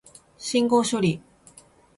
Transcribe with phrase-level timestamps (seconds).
[0.35, 1.21] 信号処理